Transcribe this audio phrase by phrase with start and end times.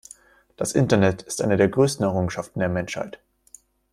[0.57, 3.19] Das Internet ist eine der größten Errungenschaften der Menschheit.